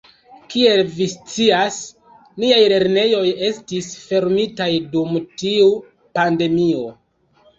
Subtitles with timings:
[0.51, 1.75] Kiel vi scias,
[2.43, 5.69] niaj lernejoj estis fermitaj dum tiu
[6.19, 6.89] pandemio.